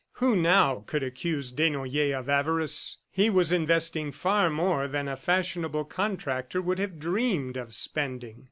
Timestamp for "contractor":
5.85-6.59